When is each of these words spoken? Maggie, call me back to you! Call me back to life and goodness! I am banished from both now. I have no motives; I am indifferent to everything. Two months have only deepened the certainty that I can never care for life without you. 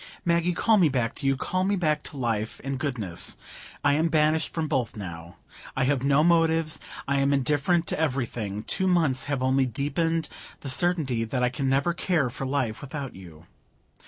Maggie, 0.25 0.53
call 0.55 0.77
me 0.77 0.89
back 0.89 1.13
to 1.13 1.27
you! 1.27 1.37
Call 1.37 1.63
me 1.63 1.75
back 1.75 2.01
to 2.05 2.17
life 2.17 2.59
and 2.63 2.79
goodness! 2.79 3.37
I 3.83 3.93
am 3.93 4.07
banished 4.09 4.51
from 4.51 4.67
both 4.67 4.95
now. 4.97 5.37
I 5.77 5.83
have 5.83 6.03
no 6.03 6.23
motives; 6.23 6.79
I 7.07 7.19
am 7.19 7.31
indifferent 7.31 7.85
to 7.89 7.99
everything. 7.99 8.63
Two 8.63 8.87
months 8.87 9.25
have 9.25 9.43
only 9.43 9.67
deepened 9.67 10.27
the 10.61 10.69
certainty 10.71 11.23
that 11.25 11.43
I 11.43 11.49
can 11.49 11.69
never 11.69 11.93
care 11.93 12.31
for 12.31 12.47
life 12.47 12.81
without 12.81 13.15
you. 13.15 13.45